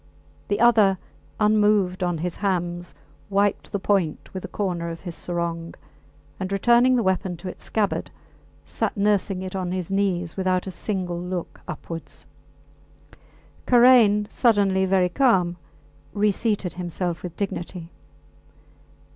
The 0.47 0.59
other, 0.59 0.97
unmoved 1.39 2.01
on 2.01 2.17
his 2.17 2.37
hams, 2.37 2.95
wiped 3.29 3.71
the 3.71 3.77
point 3.77 4.33
with 4.33 4.43
a 4.43 4.47
corner 4.47 4.89
of 4.89 5.01
his 5.01 5.13
sarong, 5.13 5.75
and 6.39 6.51
returning 6.51 6.95
the 6.95 7.03
weapon 7.03 7.37
to 7.37 7.47
its 7.47 7.65
scabbard, 7.65 8.09
sat 8.65 8.97
nursing 8.97 9.43
it 9.43 9.55
on 9.55 9.71
his 9.71 9.91
knees 9.91 10.35
without 10.35 10.65
a 10.65 10.71
single 10.71 11.21
look 11.21 11.61
upwards. 11.67 12.25
Karain, 13.67 14.25
suddenly 14.27 14.85
very 14.87 15.09
calm, 15.09 15.57
reseated 16.13 16.73
himself 16.73 17.21
with 17.21 17.37
dignity. 17.37 17.91